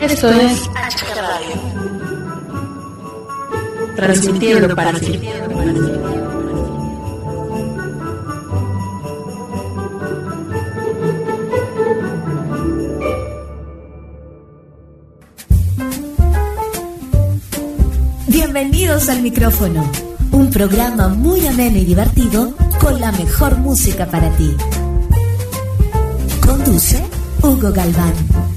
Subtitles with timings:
[0.00, 1.56] Esto es HG Radio.
[3.96, 5.20] Transmitiendo para ti.
[18.28, 19.90] Bienvenidos al micrófono,
[20.30, 24.56] un programa muy ameno y divertido con la mejor música para ti.
[26.40, 27.02] Conduce
[27.42, 28.47] Hugo Galván.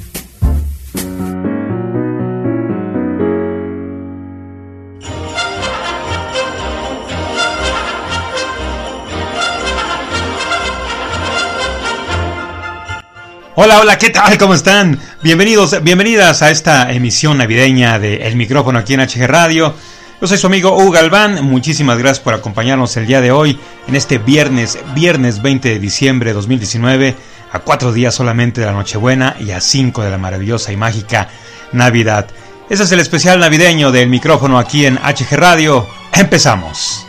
[13.64, 14.40] Hola, hola, ¿qué tal?
[14.40, 15.00] ¿Cómo están?
[15.22, 19.76] Bienvenidos, bienvenidas a esta emisión navideña de El Micrófono aquí en HG Radio.
[20.20, 23.96] Yo soy su amigo Hugo Galván, muchísimas gracias por acompañarnos el día de hoy, en
[23.96, 27.16] este viernes, viernes 20 de diciembre de 2019,
[27.52, 31.30] a cuatro días solamente de la Nochebuena y a cinco de la maravillosa y mágica
[31.72, 32.32] Navidad.
[32.68, 35.88] Ese es el especial navideño del micrófono aquí en HG Radio.
[36.14, 37.06] Empezamos.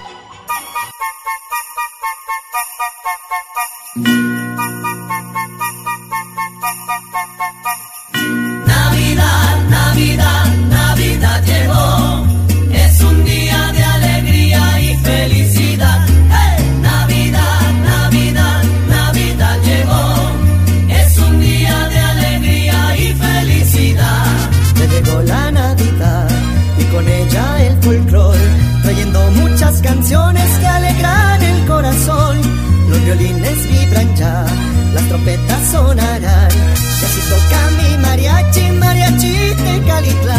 [35.23, 36.51] Trompetas sonarán.
[36.51, 40.32] Y así toca mi mariachi, mariachi de Calitlán.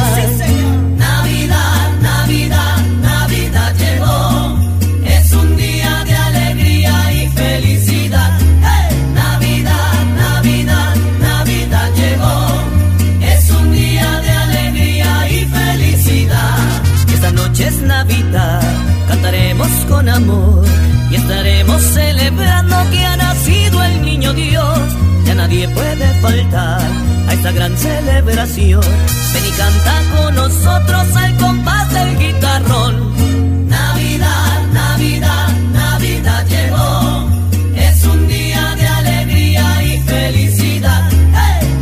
[27.43, 28.81] A esta gran celebración.
[29.33, 33.67] Ven y canta con nosotros al compás del guitarrón.
[33.67, 37.27] Navidad, Navidad, Navidad llegó.
[37.75, 41.11] Es un día de alegría y felicidad.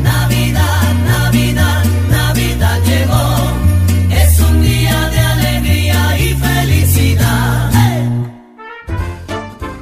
[0.04, 4.16] Navidad, Navidad, Navidad llegó.
[4.16, 7.72] Es un día de alegría y felicidad.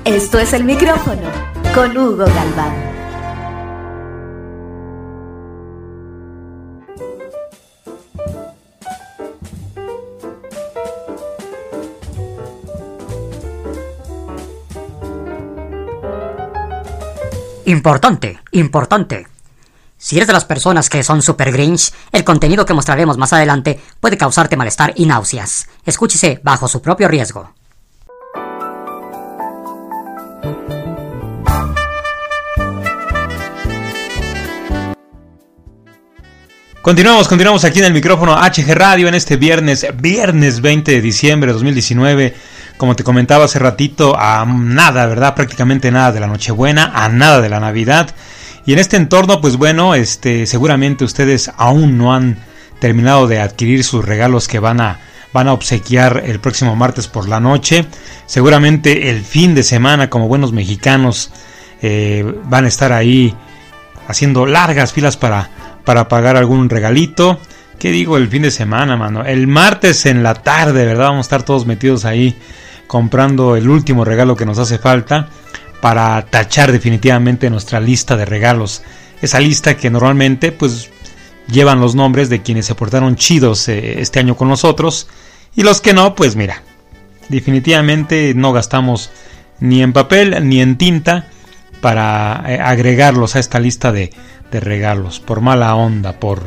[0.03, 1.29] Esto es el micrófono
[1.73, 2.88] con Hugo Galván.
[17.69, 19.27] Importante, importante.
[19.95, 23.79] Si eres de las personas que son super grinch, el contenido que mostraremos más adelante
[23.99, 25.69] puede causarte malestar y náuseas.
[25.85, 27.53] Escúchese bajo su propio riesgo.
[36.81, 41.49] Continuamos, continuamos aquí en el micrófono HG Radio en este viernes, viernes 20 de diciembre
[41.49, 42.35] de 2019.
[42.79, 45.35] Como te comentaba hace ratito, a nada, ¿verdad?
[45.35, 48.15] Prácticamente nada de la Nochebuena, a nada de la Navidad.
[48.65, 52.37] Y en este entorno, pues bueno, este, seguramente ustedes aún no han
[52.79, 54.97] terminado de adquirir sus regalos que van a,
[55.33, 57.85] van a obsequiar el próximo martes por la noche.
[58.25, 61.31] Seguramente el fin de semana, como buenos mexicanos,
[61.81, 63.35] eh, van a estar ahí
[64.07, 65.49] haciendo largas filas para,
[65.83, 67.41] para pagar algún regalito.
[67.77, 69.25] ¿Qué digo el fin de semana, mano?
[69.25, 71.07] El martes en la tarde, ¿verdad?
[71.07, 72.37] Vamos a estar todos metidos ahí
[72.89, 75.29] comprando el último regalo que nos hace falta
[75.79, 78.81] para tachar definitivamente nuestra lista de regalos.
[79.21, 80.89] Esa lista que normalmente pues
[81.47, 85.07] llevan los nombres de quienes se portaron chidos eh, este año con nosotros
[85.55, 86.63] y los que no, pues mira,
[87.29, 89.11] definitivamente no gastamos
[89.59, 91.27] ni en papel ni en tinta
[91.81, 94.11] para eh, agregarlos a esta lista de,
[94.51, 96.41] de regalos por mala onda, por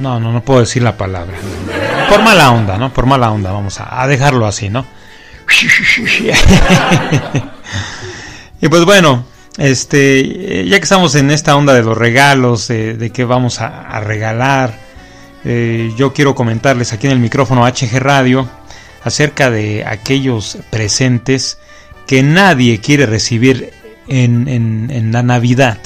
[0.00, 1.36] no, no, no puedo decir la palabra.
[2.08, 2.92] Por mala onda, ¿no?
[2.92, 4.86] Por mala onda, vamos a, dejarlo así, ¿no?
[8.60, 9.24] y pues bueno,
[9.58, 14.00] este, ya que estamos en esta onda de los regalos, de, de qué vamos a,
[14.00, 14.78] regalar,
[15.44, 18.48] eh, yo quiero comentarles aquí en el micrófono HG Radio
[19.04, 21.58] acerca de aquellos presentes
[22.06, 23.72] que nadie quiere recibir
[24.08, 25.78] en, en la Navidad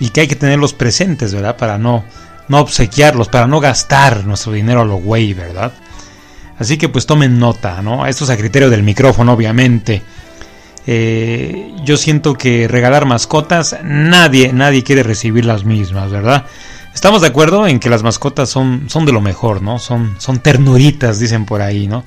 [0.00, 1.56] y que hay que tenerlos presentes, ¿verdad?
[1.56, 2.04] Para no,
[2.48, 5.72] no obsequiarlos, para no gastar nuestro dinero a lo güey, ¿verdad?
[6.58, 8.06] Así que pues tomen nota, ¿no?
[8.06, 10.02] Esto es a criterio del micrófono, obviamente.
[10.86, 16.46] Eh, yo siento que regalar mascotas, nadie, nadie quiere recibir las mismas, ¿verdad?
[16.94, 19.78] Estamos de acuerdo en que las mascotas son, son de lo mejor, ¿no?
[19.78, 22.04] Son, son ternuritas, dicen por ahí, ¿no?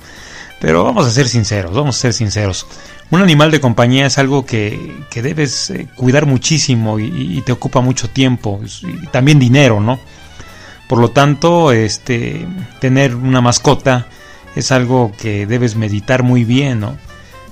[0.60, 2.66] Pero vamos a ser sinceros, vamos a ser sinceros.
[3.10, 7.52] Un animal de compañía es algo que, que debes eh, cuidar muchísimo y, y, te
[7.52, 9.98] ocupa mucho tiempo y también dinero, ¿no?
[10.92, 12.46] Por lo tanto, este,
[12.78, 14.08] tener una mascota
[14.54, 16.98] es algo que debes meditar muy bien, ¿no?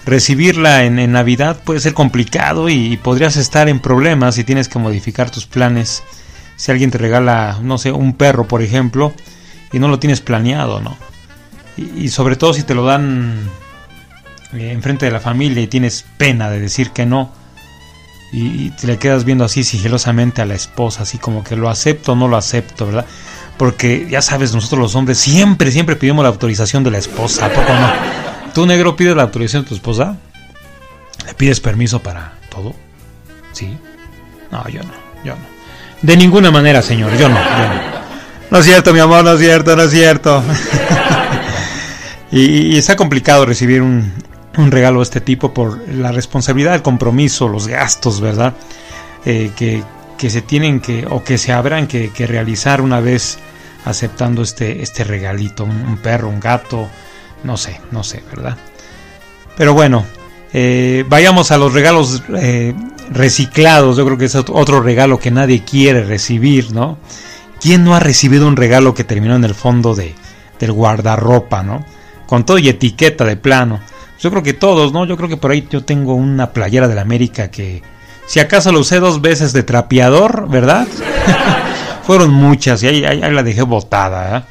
[0.04, 5.30] Recibirla en, Navidad puede ser complicado y, podrías estar en problemas si tienes que modificar
[5.30, 6.02] tus planes.
[6.56, 9.14] Si alguien te regala, no sé, un perro, por ejemplo,
[9.72, 10.98] y no lo tienes planeado, ¿no?
[11.78, 13.48] Y, y sobre todo si te lo dan
[14.52, 17.32] eh, enfrente de la familia y tienes pena de decir que no,
[18.32, 21.68] y, y te le quedas viendo así sigilosamente a la esposa, así como que lo
[21.68, 23.06] acepto o no lo acepto, ¿verdad?
[23.56, 27.48] Porque ya sabes, nosotros los hombres siempre, siempre pedimos la autorización de la esposa, ¿a
[27.50, 27.90] poco no?
[28.54, 30.16] ¿Tú, negro, pides la autorización de tu esposa?
[31.26, 32.74] ¿Le pides permiso para todo?
[33.52, 33.76] ¿Sí?
[34.50, 34.92] No, yo no,
[35.24, 35.60] yo no.
[36.02, 38.00] De ninguna manera, señor, yo no, yo no.
[38.50, 40.42] No es cierto, mi amor, no es cierto, no es cierto.
[42.32, 44.12] y, y, está complicado recibir un,
[44.56, 48.54] un, regalo de este tipo por la responsabilidad, el compromiso, los gastos, ¿verdad?
[49.24, 49.82] Eh, que,
[50.18, 53.38] que, se tienen que, o que se habrán que, que realizar una vez
[53.84, 56.88] aceptando este, este regalito, un, perro, un gato,
[57.44, 58.56] no sé, no sé, ¿verdad?
[59.56, 60.04] Pero bueno,
[60.52, 62.74] eh, vayamos a los regalos eh,
[63.10, 63.96] reciclados.
[63.96, 66.98] Yo creo que es otro regalo que nadie quiere recibir, ¿no?
[67.60, 70.14] ¿Quién no ha recibido un regalo que terminó en el fondo de,
[70.58, 71.84] del guardarropa, ¿no?
[72.26, 73.80] Con todo y etiqueta de plano.
[74.20, 75.06] Yo creo que todos, ¿no?
[75.06, 77.82] Yo creo que por ahí yo tengo una playera de la América que,
[78.26, 80.86] si acaso lo usé dos veces de trapeador, ¿verdad?
[82.04, 84.42] Fueron muchas y ahí, ahí, la dejé botada, ¿eh?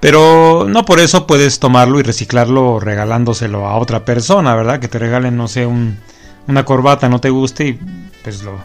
[0.00, 4.80] Pero no por eso puedes tomarlo y reciclarlo regalándoselo a otra persona, ¿verdad?
[4.80, 5.96] Que te regalen, no sé, un,
[6.48, 7.80] una corbata, no te guste y
[8.24, 8.58] pues lo,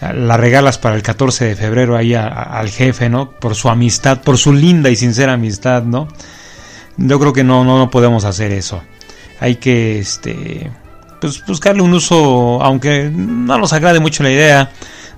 [0.00, 3.30] la regalas para el 14 de febrero ahí al jefe, ¿no?
[3.30, 6.08] Por su amistad, por su linda y sincera amistad, ¿no?
[6.96, 8.82] Yo creo que no, no, no podemos hacer eso.
[9.40, 10.70] Hay que, este,
[11.20, 14.70] pues buscarle un uso, aunque no nos agrade mucho la idea,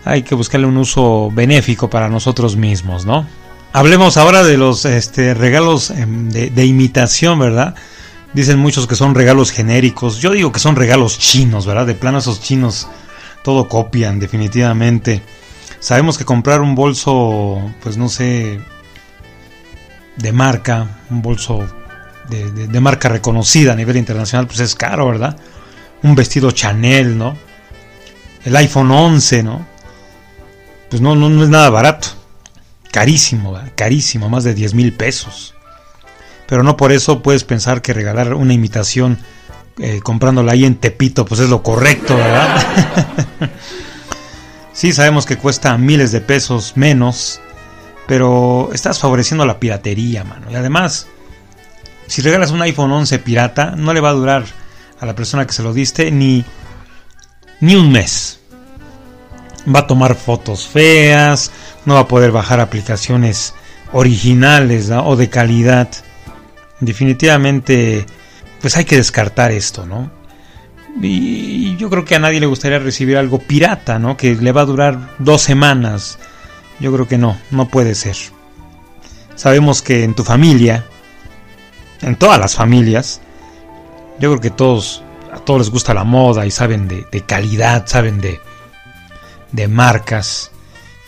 [0.05, 3.27] hay que buscarle un uso benéfico para nosotros mismos, ¿no?
[3.73, 7.75] Hablemos ahora de los este, regalos de, de, imitación, ¿verdad?
[8.35, 10.19] Dicen muchos que son regalos genéricos.
[10.19, 11.87] Yo digo que son regalos chinos, ¿verdad?
[11.87, 12.89] De plano esos chinos
[13.43, 15.23] todo copian, definitivamente.
[15.81, 18.61] Sabemos que comprar un bolso, pues no sé,
[20.17, 21.67] de marca, un bolso
[22.29, 25.37] de, marca reconocida a nivel internacional, pues es caro, ¿verdad?
[26.03, 27.37] Un vestido Chanel, ¿no?
[28.45, 29.67] El iPhone 11, ¿no?
[30.89, 32.09] Pues no, no, es nada barato
[32.93, 35.55] carísimo, carísimo, más de 10 mil pesos.
[36.47, 39.19] Pero no por eso puedes pensar que regalar una imitación
[39.79, 42.63] eh, comprándola ahí en Tepito, pues es lo correcto, ¿verdad?
[44.73, 47.41] sí, sabemos que cuesta miles de pesos menos,
[48.07, 50.51] pero estás favoreciendo la piratería, mano.
[50.51, 51.07] Y además,
[52.07, 54.45] si regalas un iPhone 11 pirata, no le va a durar
[55.01, 56.45] a la persona que se lo diste ni,
[57.61, 58.41] ni un mes.
[59.75, 61.51] Va a tomar fotos feas,
[61.85, 63.55] no va a poder bajar aplicaciones
[63.93, 65.89] originales o de calidad.
[66.81, 68.07] Definitivamente,
[68.61, 70.11] pues hay que descartar esto, ¿no?
[71.01, 74.17] Y yo creo que a nadie le gustaría recibir algo pirata, ¿no?
[74.17, 76.19] Que le va a durar dos semanas.
[76.81, 78.17] Yo creo que no, no puede ser.
[79.35, 80.85] Sabemos que en tu familia,
[82.03, 83.21] en todas las familias,
[84.19, 87.87] yo creo que todos, a todos les gusta la moda y saben de, de calidad,
[87.87, 88.41] saben de,
[89.53, 90.51] de marcas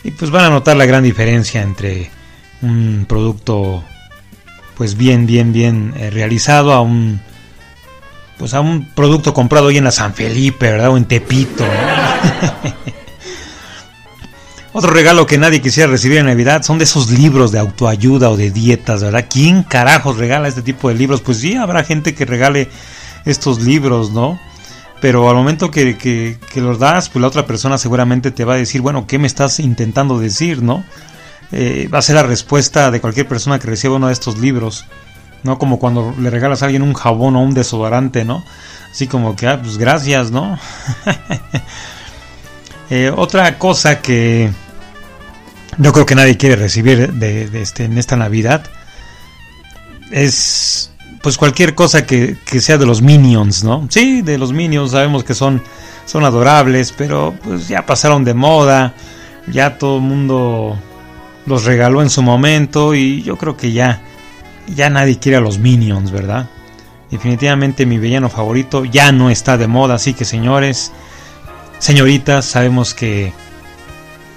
[0.03, 2.11] y pues van a notar la gran diferencia entre
[2.61, 3.83] un producto
[4.77, 7.19] pues bien bien bien eh, realizado a un
[8.37, 10.89] pues a un producto comprado hoy en la San Felipe, ¿verdad?
[10.89, 11.65] O en Tepito.
[14.77, 18.35] Otro regalo que nadie quisiera recibir en Navidad son de esos libros de autoayuda o
[18.35, 19.27] de dietas, ¿verdad?
[19.29, 21.21] ¿Quién carajos regala este tipo de libros?
[21.21, 22.67] Pues sí, habrá gente que regale
[23.23, 24.37] estos libros, ¿no?
[24.99, 28.57] pero al momento que, que, los das, pues la otra persona seguramente te va a
[28.57, 30.83] decir, bueno, ¿qué me estás intentando decir, no?
[31.53, 34.85] Eh, va a ser la respuesta de cualquier persona que reciba uno de estos libros,
[35.43, 35.57] ¿no?
[35.57, 38.43] Como cuando le regalas a alguien un jabón o un desodorante, ¿no?
[38.91, 40.59] Así como que, ah, pues gracias, ¿no?
[42.89, 44.51] eh, otra cosa que
[45.77, 48.63] yo creo que nadie quiere recibir de, de este, en esta Navidad
[50.11, 50.91] es
[51.21, 53.87] pues cualquier cosa que, que, sea de los Minions, ¿no?
[53.89, 55.59] Sí, de los Minions sabemos que son,
[56.05, 58.93] son adorables, pero pues ya pasaron de moda,
[59.47, 60.77] ya todo el mundo
[61.47, 64.03] los regaló en su momento y yo creo que ya,
[64.67, 66.47] ya nadie quiere a los Minions, ¿verdad?
[67.09, 70.91] Definitivamente mi villano favorito ya no está de moda, así que señores,
[71.79, 73.33] señoritas, sabemos que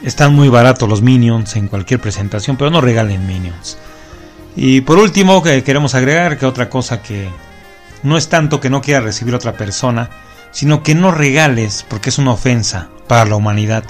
[0.03, 3.79] están muy baratos los Minions en cualquier presentación, pero no regalen Minions.
[4.57, 7.29] Y por último, que queremos agregar que otra cosa que
[8.03, 10.11] no es tanto que no quiera recibir otra persona,
[10.51, 13.85] sino que no regales, porque es una ofensa para la humanidad.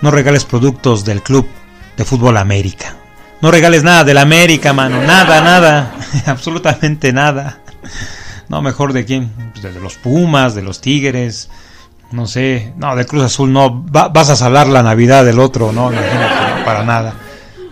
[0.00, 1.48] No regales productos del club
[1.96, 2.96] de fútbol América.
[3.40, 5.02] No regales nada del América, mano.
[5.02, 5.94] Nada, nada.
[6.26, 7.60] Absolutamente nada.
[8.48, 9.30] No, mejor de quién.
[9.52, 11.48] Pues de los Pumas, de los Tigres.
[12.12, 12.72] No sé.
[12.76, 13.82] No, de Cruz Azul no.
[13.82, 15.90] vas a salar la Navidad del otro, no.
[16.64, 17.14] para nada.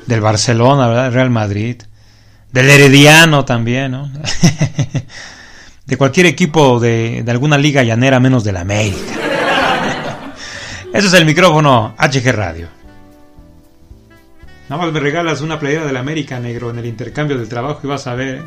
[0.07, 1.13] Del Barcelona, ¿verdad?
[1.13, 1.83] Real Madrid.
[2.53, 4.11] Del Herediano también, ¿no?
[5.87, 8.97] de cualquier equipo de, de alguna liga llanera menos del América.
[10.93, 12.69] Ese es el micrófono HG Radio.
[14.69, 17.87] Nada más me regalas una playera del América negro en el intercambio del trabajo y
[17.87, 18.37] vas a ver.
[18.37, 18.43] ¿eh?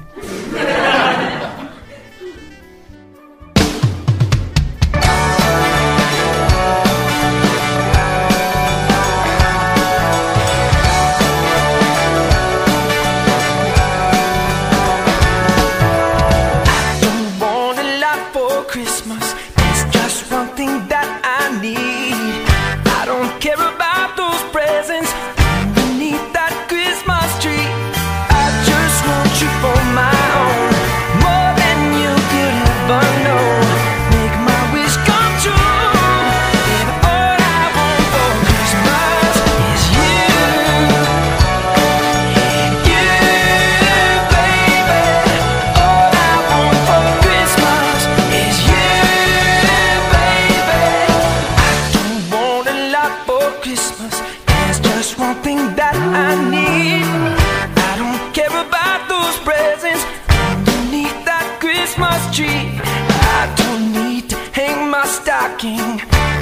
[65.57, 65.97] knocking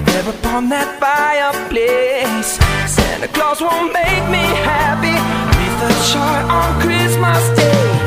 [0.05, 2.59] there upon that fireplace.
[2.91, 5.15] Santa Claus won't make me happy
[5.55, 8.04] with a chart on Christmas Day.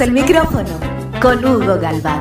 [0.00, 0.68] El micrófono
[1.20, 2.20] con Hugo Galván.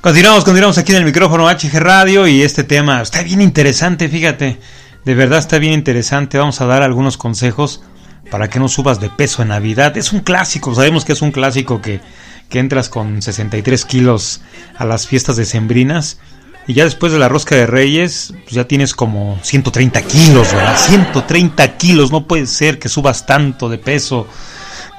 [0.00, 4.58] Continuamos, continuamos aquí en el micrófono HG Radio y este tema está bien interesante, fíjate,
[5.04, 6.38] de verdad está bien interesante.
[6.38, 7.82] Vamos a dar algunos consejos
[8.30, 9.94] para que no subas de peso en Navidad.
[9.98, 12.00] Es un clásico, sabemos que es un clásico que,
[12.48, 14.40] que entras con 63 kilos
[14.78, 16.18] a las fiestas decembrinas
[16.66, 20.76] y ya después de la rosca de Reyes, pues ya tienes como 130 kilos, ¿verdad?
[20.76, 24.26] 130 kilos, no puede ser que subas tanto de peso,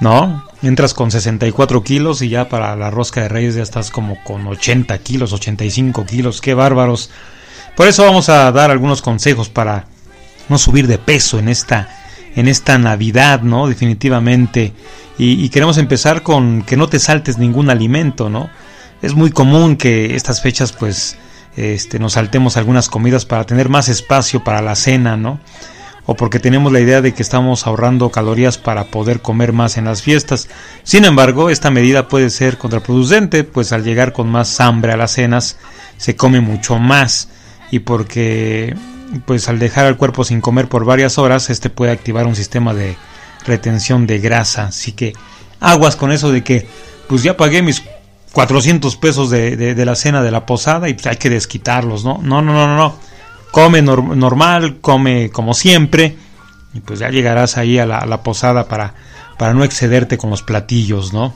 [0.00, 0.48] ¿no?
[0.62, 4.46] entras con 64 kilos y ya para la rosca de reyes ya estás como con
[4.46, 7.10] 80 kilos, 85 kilos, qué bárbaros.
[7.76, 9.86] Por eso vamos a dar algunos consejos para
[10.48, 11.88] no subir de peso en esta,
[12.34, 13.68] en esta Navidad, ¿no?
[13.68, 14.72] Definitivamente.
[15.16, 18.50] Y, y queremos empezar con que no te saltes ningún alimento, ¿no?
[19.00, 21.16] Es muy común que estas fechas pues
[21.58, 25.40] este, nos saltemos algunas comidas para tener más espacio para la cena, ¿no?
[26.10, 29.84] o porque tenemos la idea de que estamos ahorrando calorías para poder comer más en
[29.84, 30.48] las fiestas.
[30.82, 35.12] Sin embargo, esta medida puede ser contraproducente, pues al llegar con más hambre a las
[35.12, 35.58] cenas
[35.98, 37.28] se come mucho más
[37.70, 38.74] y porque
[39.26, 42.72] pues al dejar al cuerpo sin comer por varias horas, este puede activar un sistema
[42.72, 42.96] de
[43.44, 45.12] retención de grasa, así que
[45.60, 46.66] aguas con eso de que
[47.06, 47.82] pues ya pagué mis
[48.32, 52.18] 400 pesos de, de, la cena de la posada y pues hay que desquitarlos, ¿no?
[52.22, 53.08] No, no, no, no, no
[53.50, 56.16] come normal, come como siempre,
[56.74, 58.94] y pues ya llegarás ahí a la, posada para,
[59.38, 61.34] para no excederte con los platillos, ¿no?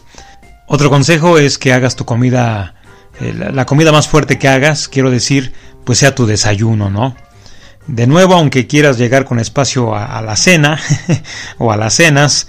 [0.67, 2.75] Otro consejo es que hagas tu comida,
[3.21, 5.53] eh, la, comida más fuerte que hagas, quiero decir,
[5.85, 7.17] pues sea tu desayuno, ¿no?
[7.87, 10.79] De nuevo, aunque quieras llegar con espacio a, la cena
[11.59, 12.47] o a las cenas,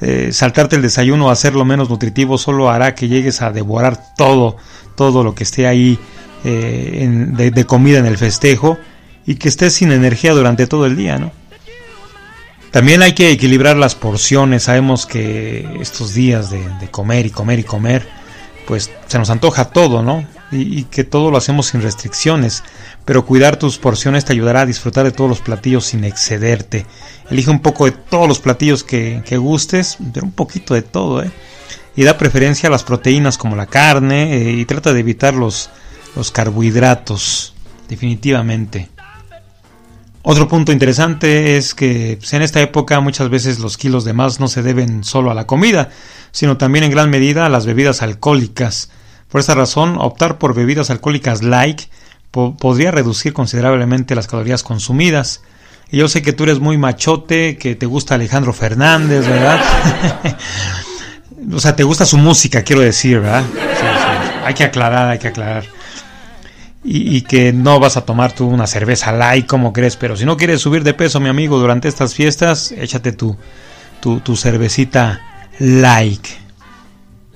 [0.00, 4.56] eh, saltarte el desayuno o hacerlo menos nutritivo solo hará que llegues a devorar todo,
[4.94, 5.98] todo lo que esté ahí
[6.44, 8.78] eh, de comida en el festejo
[9.26, 11.32] y que estés sin energía durante todo el día, ¿no?
[12.70, 14.64] También hay que equilibrar las porciones.
[14.64, 16.60] Sabemos que estos días de,
[16.90, 18.06] comer y comer y comer,
[18.66, 20.26] pues se nos antoja todo, ¿no?
[20.52, 22.62] Y, que todo lo hacemos sin restricciones.
[23.04, 26.86] Pero cuidar tus porciones te ayudará a disfrutar de todos los platillos sin excederte.
[27.30, 31.30] Elige un poco de todos los platillos que, gustes, pero un poquito de todo, ¿eh?
[31.96, 35.70] Y da preferencia a las proteínas como la carne eh, y trata de evitar los,
[36.32, 37.54] carbohidratos,
[37.88, 38.90] definitivamente.
[40.28, 44.40] Otro punto interesante es que pues, en esta época muchas veces los kilos de más
[44.40, 45.90] no se deben solo a la comida,
[46.32, 48.90] sino también en gran medida a las bebidas alcohólicas.
[49.28, 51.82] Por esta razón, optar por bebidas alcohólicas light
[52.30, 55.42] podría reducir considerablemente las calorías consumidas.
[55.90, 59.60] Y yo sé que tú eres muy machote, que te gusta Alejandro Fernández, ¿verdad?
[61.52, 63.44] o sea, te gusta su música, quiero decir, ¿verdad?
[64.44, 65.64] Hay que aclarar, hay que aclarar
[66.88, 70.36] y, que no vas a tomar tú una cerveza light como crees, pero si no
[70.36, 73.36] quieres subir de peso, mi amigo, durante estas fiestas, échate tu,
[74.00, 75.20] tu, cervecita
[75.58, 76.24] light.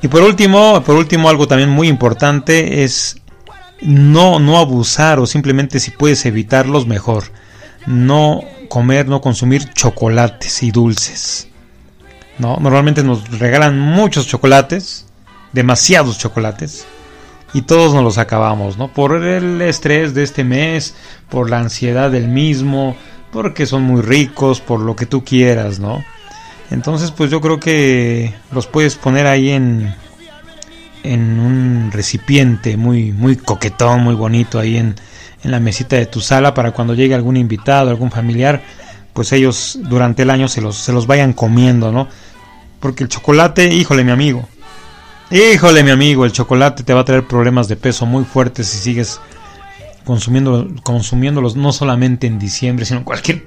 [0.03, 3.21] Y por último, por último, algo también muy importante es
[3.83, 7.25] no, no abusar o simplemente si puedes evitarlos, mejor.
[7.87, 11.49] No comer, no consumir chocolates y dulces.
[12.39, 12.57] ¿no?
[12.59, 15.07] Normalmente nos regalan muchos chocolates,
[15.53, 16.87] demasiados chocolates
[17.53, 18.89] y todos nos los acabamos, ¿no?
[18.89, 20.95] Por el estrés de este mes,
[21.29, 22.97] por la ansiedad del mismo,
[23.33, 26.03] porque son muy ricos, por lo que tú quieras, ¿no?
[26.71, 29.95] Entonces, pues yo creo que los puedes poner ahí en
[31.03, 34.97] en un recipiente muy muy coquetón, muy bonito ahí en,
[35.43, 38.63] en la mesita de tu sala para cuando llegue algún invitado, algún familiar,
[39.13, 42.09] pues ellos durante el año se los se los vayan comiendo, ¿no?
[42.81, 44.49] Porque el chocolate, híjole, mi amigo,
[45.33, 48.79] Híjole, mi amigo, el chocolate te va a traer problemas de peso muy fuertes si
[48.79, 49.21] sigues
[50.05, 53.47] consumiendo, consumiéndolos no solamente en diciembre, sino en cualquier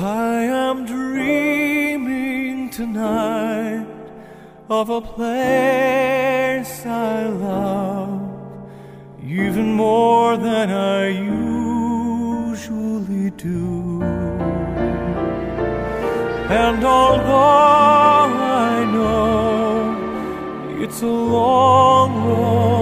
[0.00, 3.84] I am dreaming tonight
[4.70, 8.20] of a place I love
[9.20, 11.08] even more than I
[12.48, 14.00] usually do.
[16.48, 18.38] And although
[18.70, 19.96] I know
[20.80, 22.77] it's a long road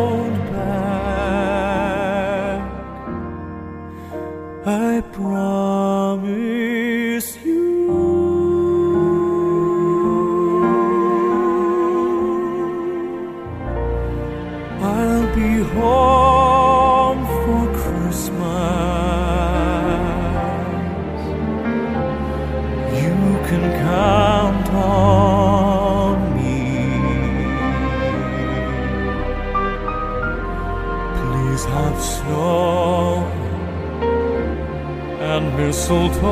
[35.89, 36.27] mistletoe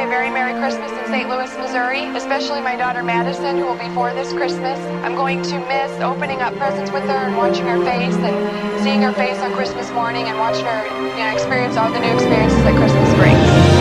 [0.05, 1.31] A very Merry Christmas in St.
[1.31, 4.79] Louis, Missouri, especially my daughter Madison, who will be four this Christmas.
[5.03, 9.01] I'm going to miss opening up presents with her and watching her face and seeing
[9.01, 10.85] her face on Christmas morning and watching her
[11.17, 13.74] you know, experience all the new experiences that Christmas brings.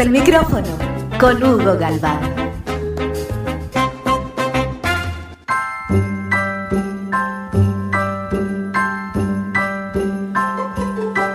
[0.00, 0.66] El micrófono
[1.18, 2.20] con Hugo Galván.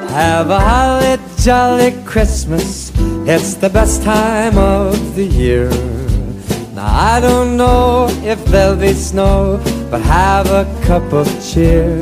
[0.10, 2.92] Have a holly jolly Christmas.
[3.28, 5.70] It's the best time of the year.
[6.74, 9.60] Now I don't know if there'll be snow,
[9.92, 12.02] but have a cup of cheer.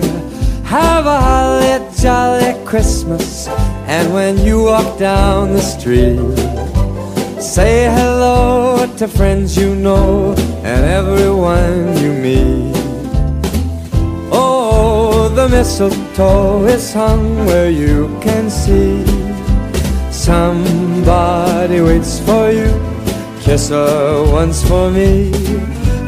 [0.64, 3.50] Have a holly jolly Christmas.
[3.96, 6.18] And when you walk down the street,
[7.40, 12.74] say hello to friends you know and everyone you meet.
[14.32, 19.06] Oh, the mistletoe is hung where you can see.
[20.12, 22.74] Somebody waits for you.
[23.42, 25.30] Kiss her once for me.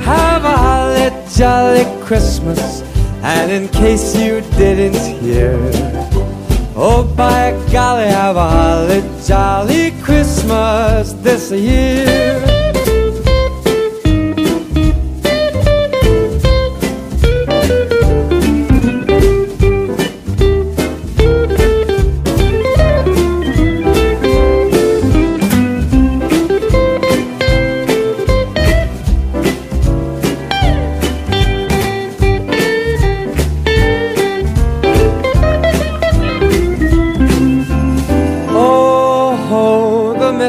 [0.02, 2.82] Have a holly jolly Christmas.
[3.21, 5.54] And in case you didn't hear,
[6.75, 12.44] oh by golly, have a holly jolly Christmas this year.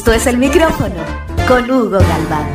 [0.00, 0.94] Esto es el micrófono
[1.46, 2.48] con Hugo Galván.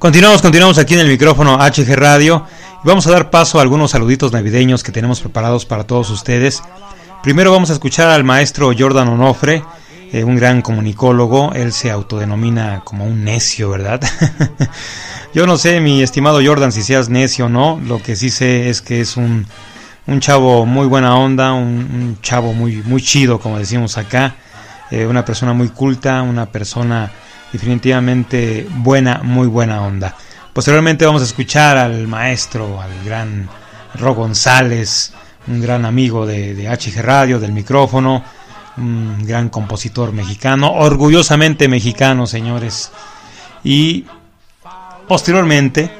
[0.00, 2.44] Continuamos, continuamos aquí en el micrófono HG Radio
[2.82, 6.60] y vamos a dar paso a algunos saluditos navideños que tenemos preparados para todos ustedes.
[7.22, 9.62] Primero vamos a escuchar al maestro Jordan Onofre
[10.10, 14.00] eh, un gran comunicólogo, él se autodenomina como un necio, ¿verdad?
[15.34, 18.70] Yo no sé, mi estimado Jordan, si seas necio o no, lo que sí sé
[18.70, 19.46] es que es un,
[20.06, 24.36] un chavo muy buena onda, un, un chavo muy, muy chido, como decimos acá,
[24.90, 27.10] eh, una persona muy culta, una persona
[27.52, 30.16] definitivamente buena, muy buena onda.
[30.54, 33.48] Posteriormente vamos a escuchar al maestro, al gran
[33.96, 35.12] Ro González,
[35.46, 38.24] un gran amigo de, de HG Radio, del micrófono,
[38.78, 42.90] un gran compositor mexicano, orgullosamente mexicano, señores.
[43.62, 44.06] Y
[45.08, 45.90] posteriormente,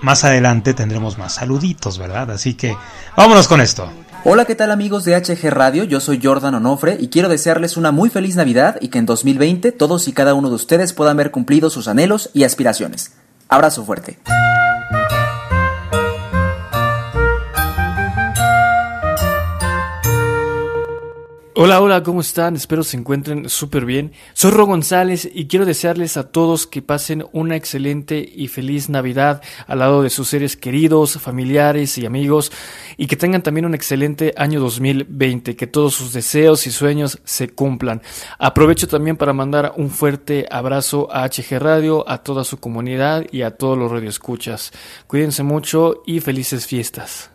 [0.00, 2.30] más adelante, tendremos más saluditos, ¿verdad?
[2.30, 2.76] Así que
[3.16, 3.88] vámonos con esto.
[4.24, 5.84] Hola, ¿qué tal amigos de HG Radio?
[5.84, 9.70] Yo soy Jordan Onofre y quiero desearles una muy feliz Navidad y que en 2020
[9.70, 13.12] todos y cada uno de ustedes puedan ver cumplidos sus anhelos y aspiraciones.
[13.48, 14.18] Abrazo fuerte.
[21.58, 22.54] Hola, hola, ¿cómo están?
[22.54, 24.12] Espero se encuentren súper bien.
[24.34, 29.40] Soy Ro González y quiero desearles a todos que pasen una excelente y feliz Navidad
[29.66, 32.52] al lado de sus seres queridos, familiares y amigos
[32.98, 37.48] y que tengan también un excelente año 2020, que todos sus deseos y sueños se
[37.48, 38.02] cumplan.
[38.38, 43.40] Aprovecho también para mandar un fuerte abrazo a HG Radio, a toda su comunidad y
[43.40, 44.72] a todos los radioescuchas.
[45.06, 47.30] Cuídense mucho y felices fiestas.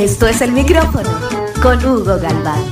[0.00, 1.10] Esto es el micrófono
[1.60, 2.64] con Hugo Galván.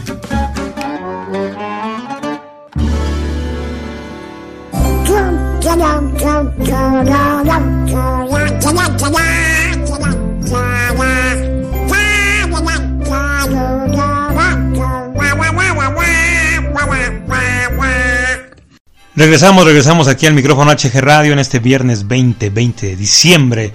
[19.14, 23.74] Regresamos, regresamos aquí al micrófono HG Radio en este viernes 20, 20 de diciembre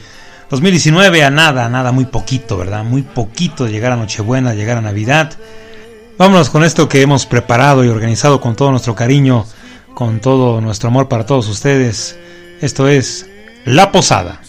[0.54, 2.84] 2019 a nada, a nada, muy poquito, ¿verdad?
[2.84, 5.34] Muy poquito de llegar a Nochebuena, llegar a Navidad.
[6.20, 9.48] Vámonos con esto que hemos preparado y organizado con todo nuestro cariño,
[9.96, 12.20] con todo nuestro amor para todos ustedes.
[12.62, 13.28] Esto es
[13.66, 14.42] La Posada.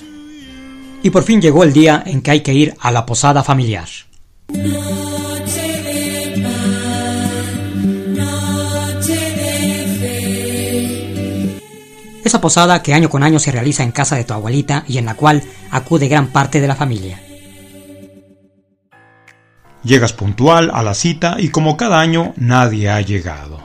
[1.02, 3.88] Y por fin llegó el día en que hay que ir a la posada familiar.
[12.24, 15.04] Esa posada que año con año se realiza en casa de tu abuelita y en
[15.04, 17.22] la cual acude gran parte de la familia.
[19.82, 23.62] Llegas puntual a la cita y como cada año nadie ha llegado.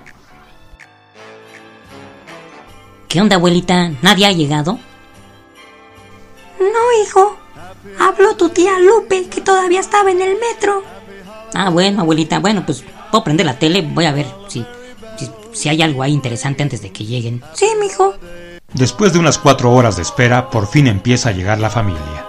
[3.07, 3.91] ¿Qué onda, abuelita?
[4.01, 4.77] ¿Nadie ha llegado?
[6.59, 7.37] No, hijo.
[7.97, 10.83] Habló tu tía Lupe, que todavía estaba en el metro.
[11.53, 12.39] Ah, bueno, abuelita.
[12.39, 13.81] Bueno, pues puedo prender la tele.
[13.81, 14.65] Voy a ver si,
[15.17, 17.41] si, si hay algo ahí interesante antes de que lleguen.
[17.53, 18.15] Sí, mijo.
[18.73, 22.25] Después de unas cuatro horas de espera, por fin empieza a llegar la familia.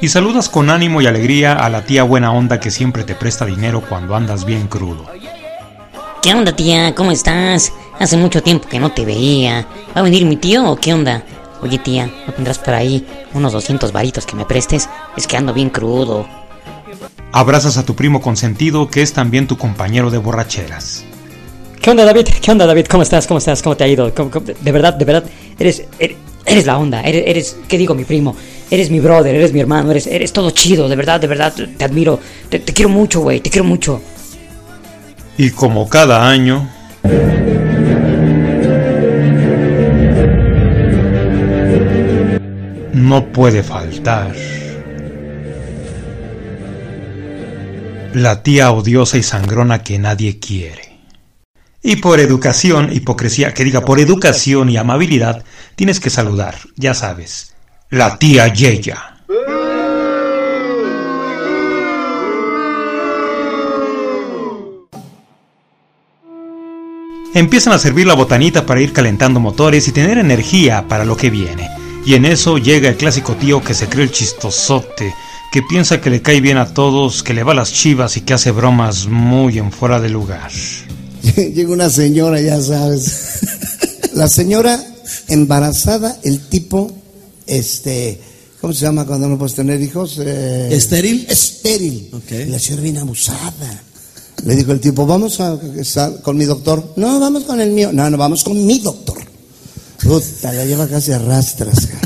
[0.00, 3.44] Y saludas con ánimo y alegría a la tía buena onda que siempre te presta
[3.44, 5.06] dinero cuando andas bien crudo.
[6.22, 6.94] ¿Qué onda, tía?
[6.94, 7.72] ¿Cómo estás?
[7.98, 9.66] Hace mucho tiempo que no te veía.
[9.96, 11.24] ¿Va a venir mi tío o qué onda?
[11.62, 14.88] Oye, tía, ¿no tendrás por ahí unos 200 varitos que me prestes?
[15.16, 16.26] Es que ando bien crudo.
[17.32, 21.04] Abrazas a tu primo consentido que es también tu compañero de borracheras.
[21.80, 22.26] ¿Qué onda, David?
[22.40, 22.86] ¿Qué onda, David?
[22.86, 23.26] ¿Cómo estás?
[23.26, 23.62] ¿Cómo estás?
[23.62, 24.12] ¿Cómo te ha ido?
[24.14, 25.24] ¿Cómo- cómo- De verdad, de verdad,
[25.58, 27.02] eres, eres, eres la onda.
[27.02, 28.34] Eres, eres, ¿qué digo, mi primo?
[28.70, 30.88] Eres mi brother, eres mi hermano, eres, eres todo chido.
[30.88, 32.18] De verdad, de verdad, te admiro.
[32.48, 34.00] Te, te quiero mucho, güey, te quiero mucho.
[35.36, 36.68] Y como cada año,
[43.08, 44.34] no puede faltar
[48.12, 50.98] la tía odiosa y sangrona que nadie quiere.
[51.82, 55.44] Y por educación, hipocresía, que diga, por educación y amabilidad,
[55.76, 57.54] tienes que saludar, ya sabes,
[57.90, 59.14] la tía Yeya.
[67.34, 71.30] Empiezan a servir la botanita para ir calentando motores y tener energía para lo que
[71.30, 71.87] viene.
[72.08, 75.12] Y en eso llega el clásico tío que se cree el chistosote,
[75.52, 78.22] que piensa que le cae bien a todos, que le va a las chivas y
[78.22, 80.50] que hace bromas muy en fuera de lugar.
[81.36, 83.40] Llega una señora, ya sabes.
[84.14, 84.82] La señora
[85.28, 86.90] embarazada, el tipo,
[87.46, 88.18] este,
[88.58, 90.18] ¿cómo se llama cuando no puedes tener hijos?
[90.18, 91.26] Eh, ¿Estéril?
[91.28, 92.08] Estéril.
[92.48, 93.82] La señora bien abusada.
[94.46, 96.94] Le dijo el tipo, vamos a, a- con mi doctor.
[96.96, 97.90] No, vamos con el mío.
[97.92, 99.18] No, no, vamos con mi doctor.
[100.02, 101.86] Puta, la lleva casi a rastras.
[101.86, 101.97] ca.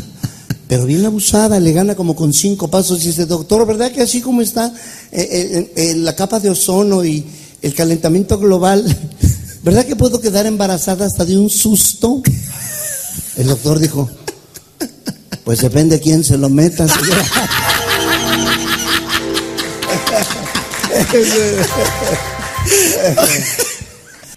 [0.73, 3.03] Pero bien abusada, le gana como con cinco pasos.
[3.05, 4.73] Y dice, doctor, ¿verdad que así como está
[5.11, 7.27] eh, eh, la capa de ozono y
[7.61, 8.83] el calentamiento global,
[9.63, 12.23] ¿verdad que puedo quedar embarazada hasta de un susto?
[13.37, 14.09] El doctor dijo,
[15.45, 16.89] pues depende quién se lo meta.
[16.89, 17.27] señora".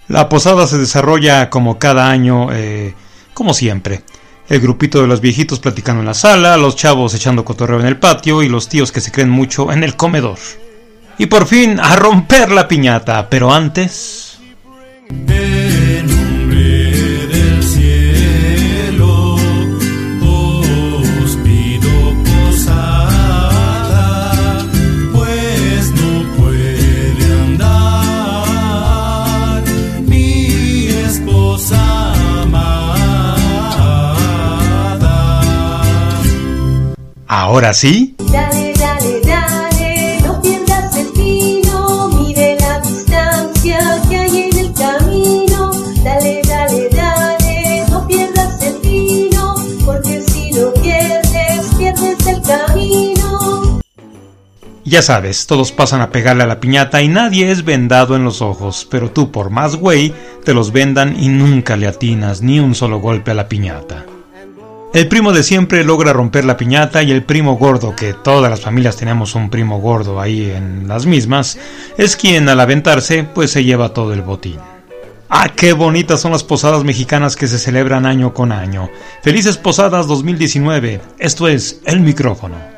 [0.09, 2.93] La posada se desarrolla como cada año, eh,
[3.33, 4.03] como siempre.
[4.47, 7.97] El grupito de los viejitos platicando en la sala, los chavos echando cotorreo en el
[7.97, 10.37] patio y los tíos que se creen mucho en el comedor.
[11.17, 14.39] Y por fin a romper la piñata, pero antes...
[37.27, 44.57] Ahora sí, Dale, dale, dale, no pierdas el tino, mide la distancia que hay en
[44.57, 45.71] el camino.
[46.03, 53.81] Dale, dale, dale, no pierdas el tino, porque si lo pierdes, pierdes el camino.
[54.83, 58.43] ya sabes, todos pasan a pegarle a la piñata y nadie es vendado en los
[58.43, 62.75] ojos, pero tú por más güey te los vendan y nunca le atinas ni un
[62.75, 64.05] solo golpe a la piñata.
[64.95, 68.61] El primo de siempre logra romper la piñata y el primo gordo, que todas las
[68.61, 71.57] familias tenemos un primo gordo ahí en las mismas,
[71.97, 74.55] es quien al aventarse pues se lleva todo el botín.
[75.27, 78.89] Ah, qué bonitas son las posadas mexicanas que se celebran año con año.
[79.21, 81.01] Felices Posadas 2019.
[81.19, 82.74] Esto es El Micrófono.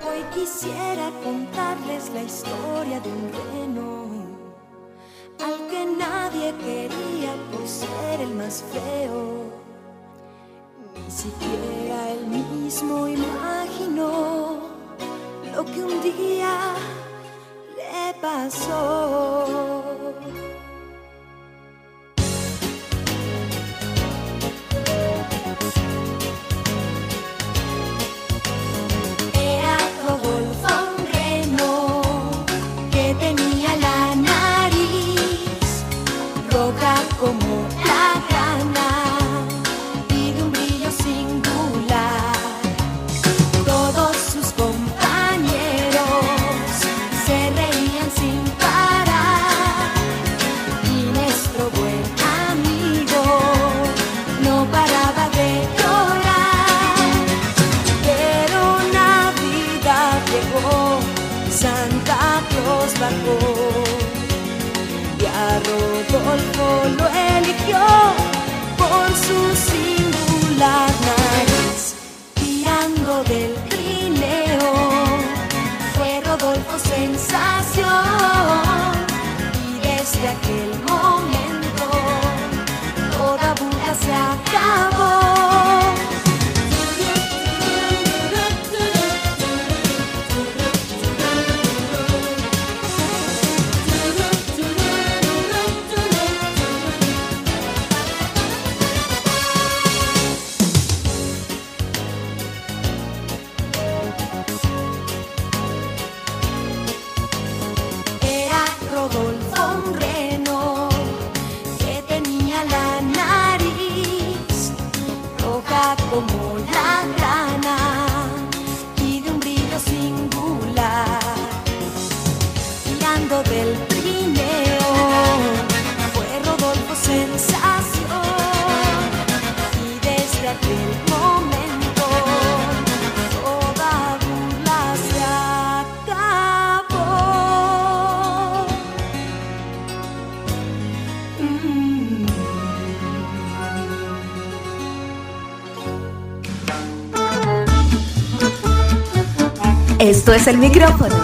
[150.27, 151.15] Esto es el micrófono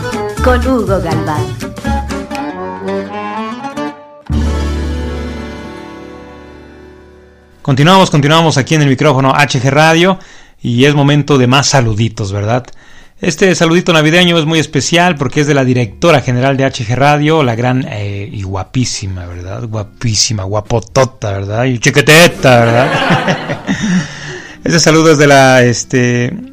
[0.46, 1.44] con Hugo Galván.
[7.62, 10.20] Continuamos, continuamos aquí en el micrófono HG Radio
[10.62, 12.66] y es momento de más saluditos, ¿verdad?
[13.20, 17.44] Este saludito navideño es muy especial porque es de la directora general de HG Radio,
[17.44, 19.66] la gran eh, y guapísima, ¿verdad?
[19.68, 21.66] Guapísima, guapotota, ¿verdad?
[21.66, 23.60] Y chiqueteta, ¿verdad?
[24.64, 26.53] Este saludo es de la este,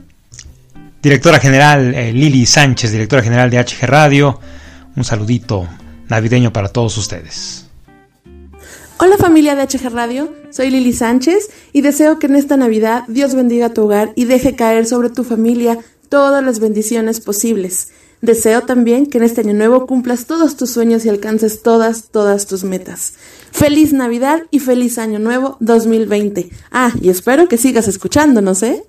[1.02, 4.38] directora general eh, Lili Sánchez, directora general de HG Radio.
[4.96, 5.66] Un saludito
[6.08, 7.66] navideño para todos ustedes.
[8.98, 13.34] Hola familia de HG Radio, soy Lili Sánchez y deseo que en esta Navidad Dios
[13.34, 15.78] bendiga tu hogar y deje caer sobre tu familia
[16.10, 17.92] todas las bendiciones posibles.
[18.20, 22.46] Deseo también que en este año nuevo cumplas todos tus sueños y alcances todas, todas
[22.46, 23.14] tus metas.
[23.52, 26.50] Feliz Navidad y feliz Año Nuevo 2020.
[26.70, 28.84] Ah, y espero que sigas escuchándonos, ¿eh?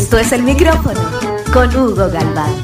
[0.00, 0.98] Esto es el micrófono
[1.52, 2.59] con Hugo Galván.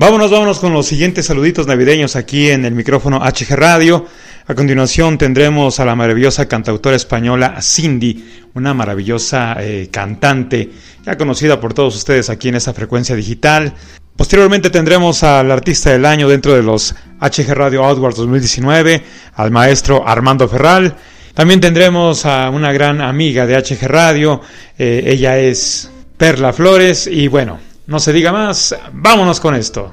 [0.00, 4.06] Vámonos, vámonos con los siguientes saluditos navideños aquí en el micrófono HG Radio.
[4.46, 10.70] A continuación tendremos a la maravillosa cantautora española Cindy, una maravillosa eh, cantante
[11.04, 13.74] ya conocida por todos ustedes aquí en esta frecuencia digital.
[14.14, 19.02] Posteriormente tendremos al artista del año dentro de los HG Radio Outwards 2019,
[19.34, 20.94] al maestro Armando Ferral.
[21.34, 24.42] También tendremos a una gran amiga de HG Radio,
[24.78, 27.58] eh, ella es Perla Flores y bueno,
[27.88, 29.90] no se diga más, vámonos con esto.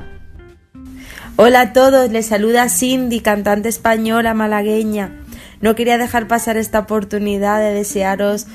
[1.38, 5.22] Hola a todos, les saluda Cindy, cantante española malagueña.
[5.62, 8.48] No quería dejar pasar esta oportunidad de desearos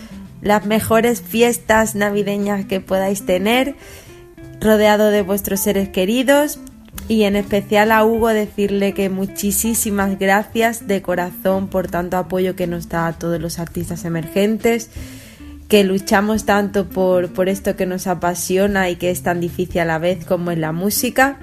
[0.42, 3.76] las mejores fiestas navideñas que podáis tener,
[4.60, 6.58] rodeado de vuestros seres queridos
[7.08, 12.66] y en especial a Hugo decirle que muchísimas gracias de corazón por tanto apoyo que
[12.66, 14.90] nos da a todos los artistas emergentes,
[15.70, 19.84] que luchamos tanto por, por esto que nos apasiona y que es tan difícil a
[19.84, 21.38] la vez como es la música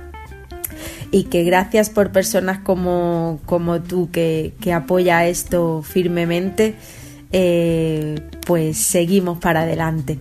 [1.12, 6.76] y que gracias por personas como, como tú que, que apoya esto firmemente,
[7.32, 10.20] eh, pues seguimos para adelante.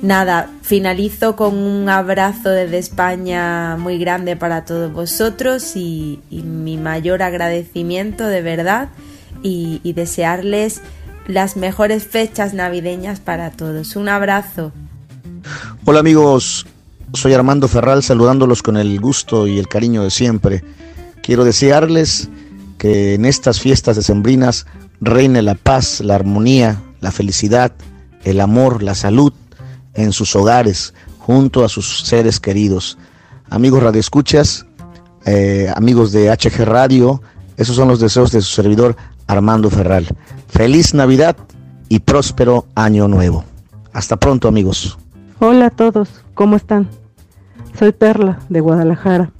[0.00, 6.76] Nada, finalizo con un abrazo desde España muy grande para todos vosotros y, y mi
[6.76, 8.88] mayor agradecimiento de verdad
[9.42, 10.80] y desearles
[11.26, 13.96] las mejores fechas navideñas para todos.
[13.96, 14.72] Un abrazo.
[15.84, 16.66] Hola amigos,
[17.12, 20.64] soy Armando Ferral saludándolos con el gusto y el cariño de siempre.
[21.22, 22.28] Quiero desearles
[22.78, 24.66] que en estas fiestas decembrinas
[25.00, 27.72] reine la paz, la armonía, la felicidad,
[28.24, 29.32] el amor, la salud
[29.94, 32.98] en sus hogares, junto a sus seres queridos.
[33.48, 34.66] Amigos radioescuchas,
[35.24, 37.22] eh, amigos de HG Radio,
[37.56, 38.96] esos son los deseos de su servidor
[39.26, 40.06] Armando Ferral.
[40.48, 41.36] Feliz Navidad
[41.88, 43.44] y próspero año nuevo.
[43.92, 44.98] Hasta pronto amigos.
[45.38, 46.88] Hola a todos, ¿cómo están?
[47.78, 49.30] Soy Perla de Guadalajara.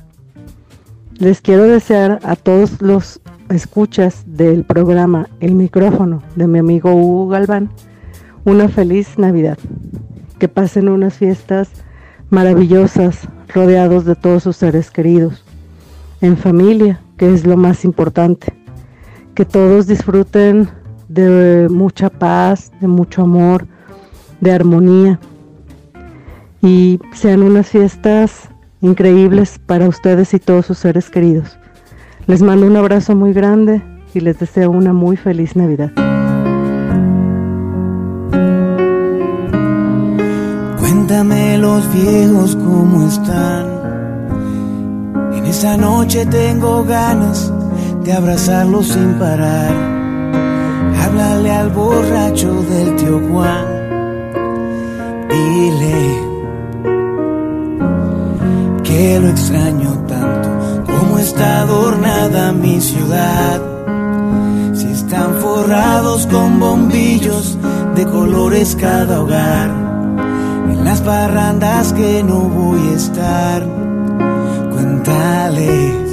[1.18, 7.28] Les quiero desear a todos los escuchas del programa El micrófono de mi amigo Hugo
[7.28, 7.70] Galván
[8.46, 9.58] una feliz Navidad.
[10.38, 11.68] Que pasen unas fiestas
[12.30, 15.44] maravillosas rodeados de todos sus seres queridos.
[16.20, 18.54] En familia, que es lo más importante.
[19.36, 20.66] Que todos disfruten
[21.08, 23.66] de mucha paz, de mucho amor,
[24.40, 25.20] de armonía
[26.62, 28.48] y sean unas fiestas
[28.80, 31.58] increíbles para ustedes y todos sus seres queridos.
[32.26, 33.82] Les mando un abrazo muy grande
[34.14, 35.92] y les deseo una muy feliz Navidad.
[40.78, 43.66] Cuéntame los viejos cómo están.
[45.34, 47.52] En esa noche tengo ganas
[48.06, 49.74] de abrazarlos sin parar.
[51.02, 53.66] Háblale al borracho del tío Juan.
[55.28, 56.22] Dile
[58.84, 60.48] que lo extraño tanto,
[60.86, 63.60] como está adornada mi ciudad.
[64.72, 67.58] Si están forrados con bombillos
[67.96, 69.70] de colores cada hogar,
[70.70, 73.66] en las parrandas que no voy a estar,
[74.70, 76.05] cuéntales a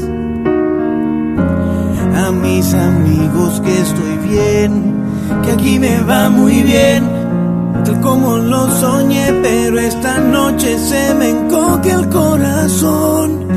[2.34, 4.94] mis amigos que estoy bien,
[5.44, 7.10] que aquí me va muy bien.
[7.86, 13.48] Tal como lo soñé, pero esta noche se me encoge el corazón.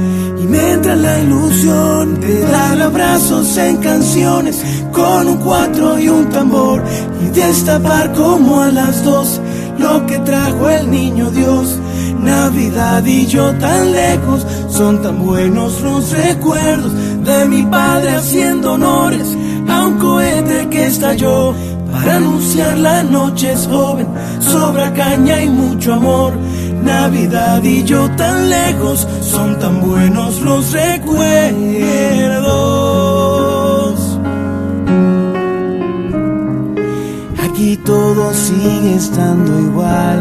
[0.43, 4.62] Y me entra la ilusión de dar abrazos en canciones
[4.93, 6.83] con un cuatro y un tambor.
[7.24, 9.41] Y destapar como a las dos
[9.79, 11.79] lo que trajo el niño Dios.
[12.20, 16.93] Navidad y yo tan lejos, son tan buenos los recuerdos
[17.27, 19.37] de mi padre haciendo honores
[19.68, 21.55] a un cohete que estalló
[21.91, 24.07] para anunciar la noche es joven,
[24.39, 26.35] sobra caña y mucho amor.
[26.85, 31.81] Navidad y yo tan lejos, son tan buenos los recuerdos.
[37.45, 40.20] Aquí todo sigue estando igual.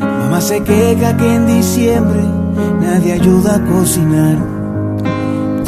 [0.00, 2.22] Mamá se queja que en diciembre
[2.80, 4.51] nadie ayuda a cocinar.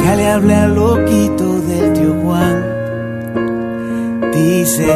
[0.05, 2.75] Ya le hablé al loquito del tío Juan
[4.35, 4.93] dice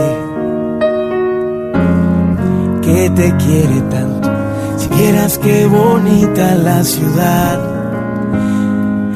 [2.84, 4.30] que te quiere tanto.
[4.78, 7.60] Si vieras qué bonita la ciudad.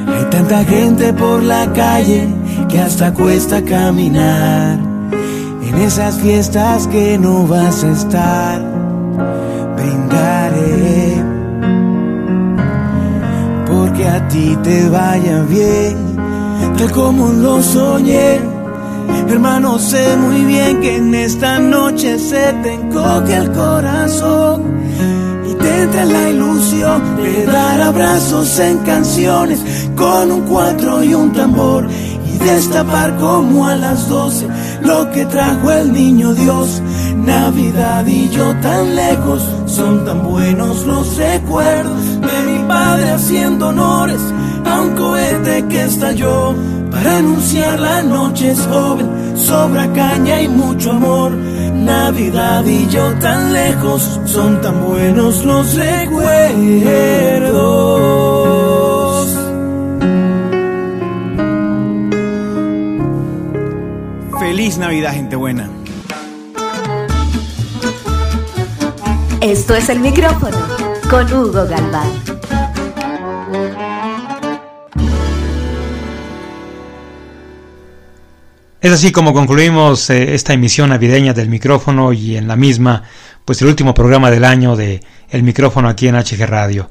[0.07, 2.27] Hay tanta gente por la calle
[2.69, 4.79] que hasta cuesta caminar.
[5.61, 8.61] En esas fiestas que no vas a estar,
[13.93, 15.95] Porque a ti te vaya bien,
[16.79, 18.41] tal como lo soñé.
[19.29, 24.63] Hermano, sé muy bien que en esta noche se te encoge el corazón
[25.47, 29.63] y te entra la ilusión de dar abrazos en canciones
[29.95, 31.87] con un cuatro y un tambor
[32.25, 34.47] y destapar como a las doce
[34.81, 36.81] lo que trajo el niño Dios.
[37.15, 44.21] Navidad y yo tan lejos, son tan buenos los recuerdos de mi padre haciendo honores
[44.65, 46.55] a un cohete que estalló
[46.91, 51.32] para anunciar la noche es joven, sobra caña y mucho amor.
[51.32, 56.13] Navidad y yo tan lejos, son tan buenos los recuerdos.
[64.39, 65.69] Feliz Navidad, gente buena.
[69.41, 70.72] Esto es el micrófono
[71.14, 72.09] con Hugo Galván.
[78.82, 83.03] Es así como concluimos eh, esta emisión navideña del micrófono y en la misma,
[83.45, 86.89] pues el último programa del año de El micrófono aquí en HG Radio.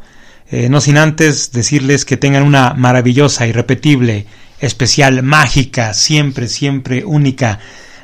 [0.49, 4.27] Eh, no sin antes decirles que tengan una maravillosa, irrepetible,
[4.61, 7.59] especial, mágica, siempre, siempre única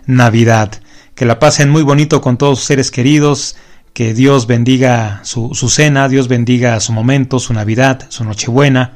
[0.07, 0.73] Navidad.
[1.15, 3.55] Que la pasen muy bonito con todos sus seres queridos,
[3.93, 8.93] que Dios bendiga su, su cena, Dios bendiga su momento, su Navidad, su Nochebuena,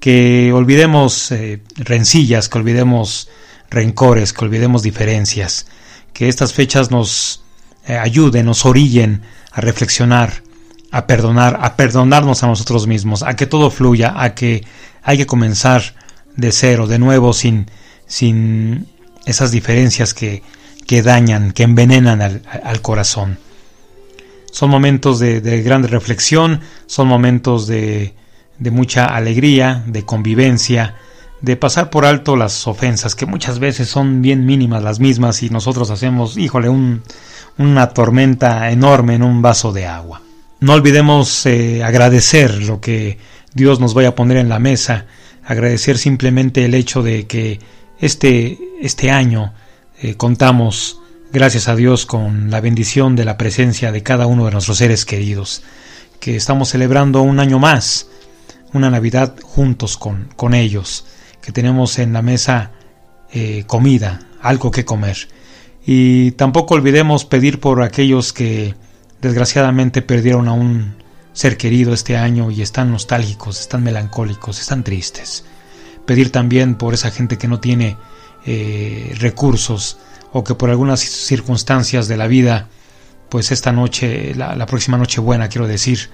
[0.00, 3.28] que olvidemos eh, rencillas, que olvidemos
[3.70, 5.66] rencores, que olvidemos diferencias,
[6.12, 7.42] que estas fechas nos
[7.86, 10.42] eh, ayuden, nos orillen a reflexionar,
[10.90, 14.64] a perdonar, a perdonarnos a nosotros mismos, a que todo fluya, a que
[15.02, 15.94] hay que comenzar
[16.36, 17.70] de cero, de nuevo, sin,
[18.06, 18.88] sin
[19.24, 20.42] esas diferencias que,
[20.86, 23.38] que dañan, que envenenan al, al corazón.
[24.52, 28.14] Son momentos de, grande reflexión, son momentos de,
[28.60, 30.94] de mucha alegría, de convivencia,
[31.40, 35.50] de pasar por alto las ofensas, que muchas veces son bien mínimas las mismas y
[35.50, 37.02] nosotros hacemos, híjole, un,
[37.58, 40.22] una tormenta enorme en un vaso de agua.
[40.60, 43.18] No olvidemos eh, agradecer lo que
[43.54, 45.06] Dios nos vaya a poner en la mesa,
[45.44, 47.58] agradecer simplemente el hecho de que
[47.98, 49.52] este, este año
[50.00, 51.00] eh, contamos,
[51.32, 55.06] gracias a Dios, con la bendición de la presencia de cada uno de nuestros seres
[55.06, 55.62] queridos,
[56.20, 58.06] que estamos celebrando un año más,
[58.74, 61.06] una Navidad juntos con, con ellos
[61.40, 62.72] que tenemos en la mesa
[63.32, 65.16] eh, comida, algo que comer.
[65.86, 68.74] Y tampoco olvidemos pedir por aquellos que
[69.20, 70.96] desgraciadamente perdieron a un
[71.32, 75.44] ser querido este año y están nostálgicos, están melancólicos, están tristes.
[76.06, 77.96] Pedir también por esa gente que no tiene
[78.44, 79.98] eh, recursos
[80.32, 82.68] o que por algunas circunstancias de la vida,
[83.28, 86.10] pues esta noche, la, próxima noche buena, quiero decir,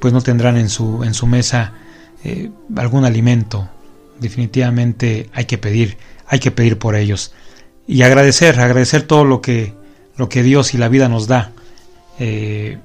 [0.00, 1.74] pues no tendrán en su, en su mesa
[2.24, 3.68] eh, algún alimento,
[4.18, 7.32] definitivamente hay que pedir, hay que pedir por ellos.
[7.86, 9.74] Y agradecer, agradecer todo lo que,
[10.16, 11.52] lo que Dios y la vida nos da
[12.18, 12.78] eh,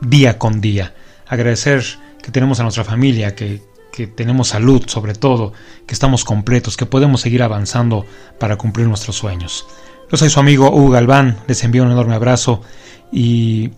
[0.00, 0.94] día con día,
[1.26, 1.84] agradecer
[2.22, 3.62] que tenemos a nuestra familia, que,
[3.96, 5.54] que tenemos salud sobre todo,
[5.86, 8.04] que estamos completos, que podemos seguir avanzando
[8.38, 9.66] para cumplir nuestros sueños.
[10.10, 12.60] Yo soy su amigo Hugo Galván, les envío un enorme abrazo
[13.10, 13.70] y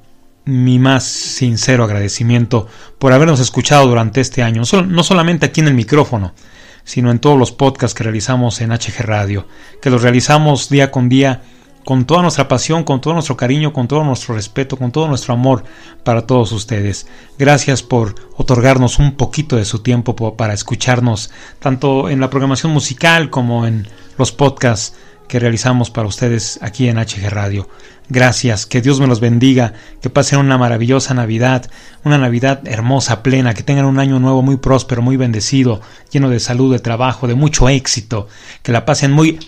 [0.45, 2.67] mi más sincero agradecimiento
[2.99, 6.35] por habernos escuchado durante este año, no solamente aquí en el micrófono,
[6.83, 9.47] sino en todos los podcasts que realizamos en HG Radio,
[9.81, 11.43] que los realizamos día con día
[11.89, 15.33] con toda nuestra pasión, con todo nuestro cariño, con todo nuestro respeto, con todo nuestro
[15.33, 15.65] amor
[16.05, 17.07] para todos ustedes.
[17.39, 21.31] Gracias por otorgarnos un poquito de su tiempo para escucharnos,
[21.61, 24.99] tanto en la programación musical como en los podcasts
[25.29, 27.69] que realizamos para ustedes aquí en HG Radio.
[28.09, 31.71] Gracias, que Dios me los bendiga, que pasen una maravillosa Navidad,
[32.05, 36.41] una Navidad hermosa, plena, que tengan un año nuevo muy próspero, muy bendecido, lleno de
[36.41, 38.27] salud, de trabajo, de mucho éxito,
[38.63, 39.39] que la pasen muy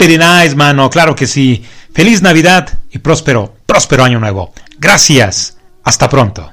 [0.00, 1.64] nice, mano, claro que sí.
[1.92, 4.52] Feliz Navidad y próspero, próspero año nuevo.
[4.78, 5.56] Gracias.
[5.84, 6.52] Hasta pronto.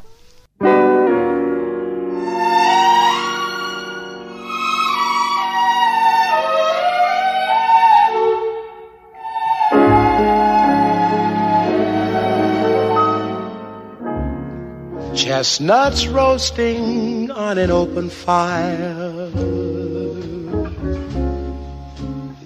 [15.36, 19.30] Chestnuts roasting on an open fire.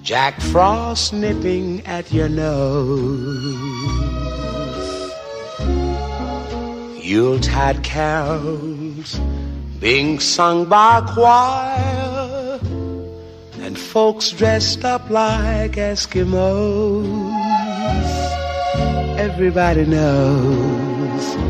[0.02, 3.54] Jack Frost nipping at your nose.
[7.00, 9.20] Yuletide carols
[9.78, 12.58] being sung by a choir.
[13.60, 17.06] And folks dressed up like Eskimos.
[19.16, 21.49] Everybody knows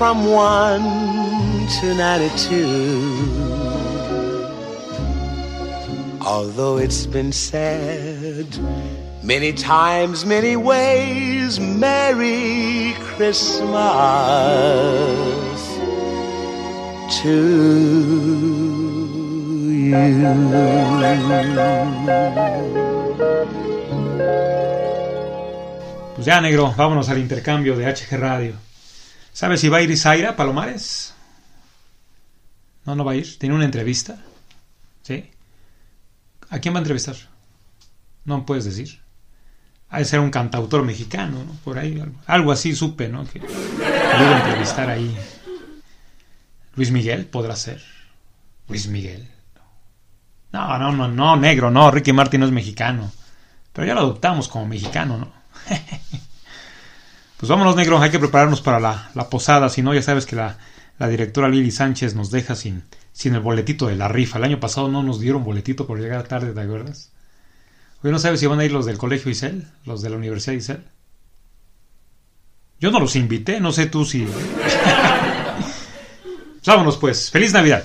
[0.00, 0.80] From 1
[1.82, 2.64] to 92.
[6.22, 8.46] Although it's been said
[9.22, 13.68] many times, many ways, Merry Christmas
[17.20, 17.36] to
[19.68, 19.90] you.
[26.14, 28.69] Pues ya, negro, vámonos al intercambio de HG Radio.
[29.32, 31.14] ¿Sabes si va a ir Isaira Palomares?
[32.84, 33.38] No, no va a ir.
[33.38, 34.18] ¿Tiene una entrevista?
[35.02, 35.30] ¿Sí?
[36.48, 37.16] ¿A quién va a entrevistar?
[38.24, 39.00] No puedes decir.
[39.88, 41.52] Ha de ser un cantautor mexicano, ¿no?
[41.64, 43.24] Por ahí, algo, algo así supe, ¿no?
[43.26, 45.16] Que iba a entrevistar ahí.
[46.74, 47.82] Luis Miguel podrá ser.
[48.68, 49.28] Luis Miguel.
[50.52, 51.90] No, no, no, no, negro, no.
[51.90, 53.10] Ricky Martin no es mexicano.
[53.72, 55.32] Pero ya lo adoptamos como mexicano, ¿no?
[57.40, 57.98] pues vámonos, negro.
[57.98, 59.70] Hay que prepararnos para la, la posada.
[59.70, 60.58] Si no, ya sabes que la,
[60.98, 64.36] la directora Lili Sánchez nos deja sin, sin el boletito de la rifa.
[64.36, 67.12] El año pasado no nos dieron boletito por llegar tarde, ¿te acuerdas?
[68.02, 69.66] Oye, ¿no sabes si van a ir los del colegio Isel?
[69.86, 70.84] ¿Los de la Universidad Isel?
[72.78, 74.26] Yo no los invité, no sé tú si...
[76.62, 77.30] Pues vámonos pues.
[77.30, 77.84] ¡Feliz Navidad!